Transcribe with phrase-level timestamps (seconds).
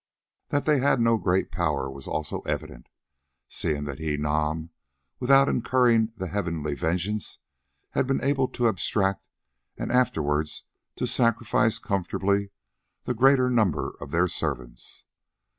[0.47, 2.89] That they had no great power was also evident,
[3.47, 4.71] seeing that he, Nam,
[5.19, 7.37] without incurring the heavenly vengeance,
[7.91, 9.27] had been able to abstract,
[9.77, 10.63] and afterwards
[10.95, 12.49] to sacrifice comfortably,
[13.03, 15.05] the greater number of their servants.